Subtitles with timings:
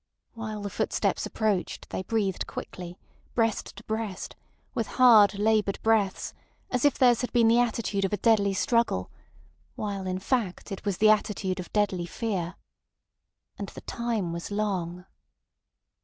[0.33, 2.97] While the footsteps approached, they breathed quickly,
[3.35, 4.35] breast to breast,
[4.73, 6.33] with hard, laboured breaths,
[6.71, 9.11] as if theirs had been the attitude of a deadly struggle,
[9.75, 12.55] while, in fact, it was the attitude of deadly fear.
[13.59, 15.05] And the time was long.